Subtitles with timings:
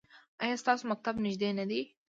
[0.43, 1.81] ایا ستاسو مکتب نږدې نه دی؟